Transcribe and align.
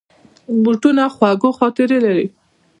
بوټونه 0.63 1.03
د 1.09 1.11
خوږو 1.15 1.49
خاطرې 1.59 1.97
لري. 2.05 2.27